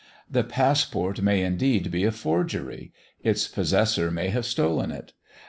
The 0.27 0.43
passport 0.43 1.21
may, 1.21 1.43
indeed, 1.43 1.91
be 1.91 2.05
a 2.05 2.11
forgery: 2.11 2.91
its 3.21 3.47
possessor 3.47 4.09
may 4.09 4.29
have 4.29 4.47
stolen 4.47 4.89
it. 4.89 5.13